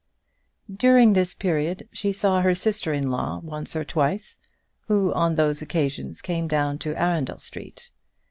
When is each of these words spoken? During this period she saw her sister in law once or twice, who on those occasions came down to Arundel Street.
During 0.75 1.13
this 1.13 1.35
period 1.35 1.87
she 1.91 2.11
saw 2.11 2.41
her 2.41 2.55
sister 2.55 2.91
in 2.91 3.11
law 3.11 3.37
once 3.43 3.75
or 3.75 3.85
twice, 3.85 4.39
who 4.87 5.13
on 5.13 5.35
those 5.35 5.61
occasions 5.61 6.23
came 6.23 6.47
down 6.47 6.79
to 6.79 6.99
Arundel 6.99 7.37
Street. 7.37 7.91